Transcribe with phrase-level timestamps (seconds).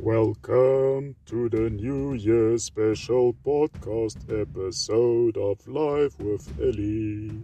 [0.00, 7.40] Welcome to the New Year special podcast episode of Life with Ellie.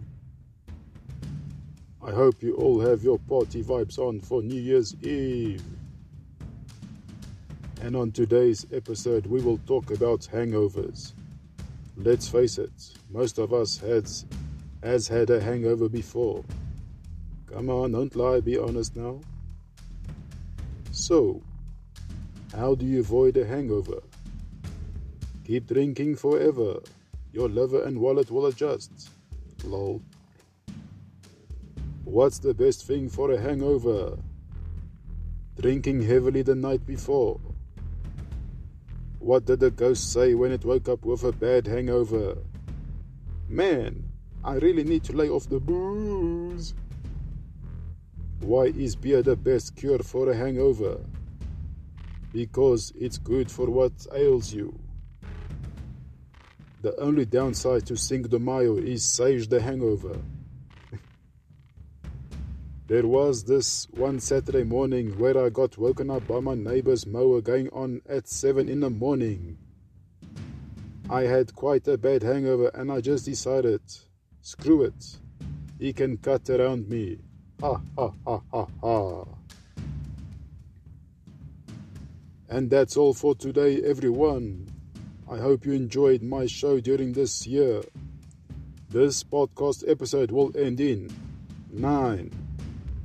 [2.05, 5.63] I hope you all have your party vibes on for New Year's Eve.
[7.81, 11.13] And on today's episode, we will talk about hangovers.
[11.97, 14.25] Let's face it, most of us has,
[14.83, 16.45] has had a hangover before.
[17.47, 19.21] Come on, don't lie, be honest now.
[20.91, 21.41] So,
[22.55, 24.01] how do you avoid a hangover?
[25.45, 26.79] Keep drinking forever.
[27.31, 29.09] Your liver and wallet will adjust.
[29.63, 30.01] Lol.
[32.05, 34.17] What's the best thing for a hangover?
[35.59, 37.39] Drinking heavily the night before.
[39.19, 42.37] What did the ghost say when it woke up with a bad hangover?
[43.47, 44.03] Man,
[44.43, 46.73] I really need to lay off the booze.
[48.41, 50.99] Why is beer the best cure for a hangover?
[52.33, 54.77] Because it's good for what ails you.
[56.81, 60.17] The only downside to Cinco de Mayo is sage the hangover.
[62.87, 67.39] there was this one Saturday morning where I got woken up by my neighbor's mower
[67.39, 69.57] going on at 7 in the morning.
[71.09, 73.81] I had quite a bad hangover and I just decided,
[74.41, 75.17] screw it,
[75.79, 77.19] he can cut around me.
[77.61, 79.25] Ha ha ha ha ha.
[82.49, 84.67] And that's all for today, everyone.
[85.29, 87.81] I hope you enjoyed my show during this year.
[88.89, 91.09] This podcast episode will end in
[91.71, 92.31] 9,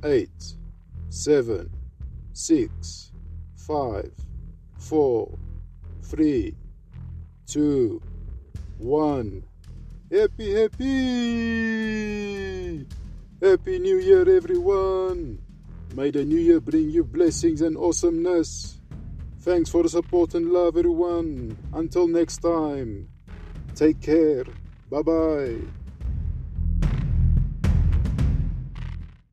[0.03, 0.29] 8,
[1.09, 1.71] 7,
[2.33, 3.11] 6,
[3.55, 4.11] 5,
[4.77, 5.39] 4,
[6.03, 6.55] 3,
[7.47, 8.01] 2,
[8.77, 9.43] 1.
[10.11, 11.79] Happy, happy!
[13.41, 15.39] Happy New Year, everyone!
[15.95, 18.78] May the New Year bring you blessings and awesomeness.
[19.41, 21.57] Thanks for the support and love, everyone.
[21.73, 23.09] Until next time,
[23.75, 24.45] take care.
[24.89, 25.78] Bye bye.